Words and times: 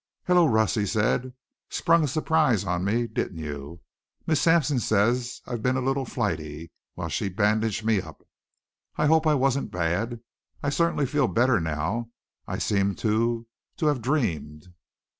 "Hello, 0.25 0.47
Russ," 0.47 0.73
he 0.73 0.87
said. 0.87 1.31
"Sprung 1.69 2.03
a 2.03 2.07
surprise 2.07 2.63
on 2.65 2.83
me, 2.83 3.05
didn't 3.05 3.37
you? 3.37 3.81
Miss 4.25 4.41
Sampson 4.41 4.79
says 4.79 5.41
I've 5.45 5.61
been 5.61 5.77
a 5.77 5.79
little 5.79 6.05
flighty 6.05 6.71
while 6.95 7.07
she 7.07 7.29
bandaged 7.29 7.85
me 7.85 8.01
up. 8.01 8.23
I 8.95 9.05
hope 9.05 9.27
I 9.27 9.35
wasn't 9.35 9.69
bad. 9.69 10.19
I 10.63 10.71
certainly 10.71 11.05
feel 11.05 11.27
better 11.27 11.59
now. 11.61 12.09
I 12.47 12.57
seem 12.57 12.95
to 12.95 13.45
to 13.77 13.85
have 13.85 14.01
dreamed." 14.01 14.69